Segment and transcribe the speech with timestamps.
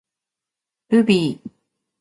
[0.89, 1.51] ルビー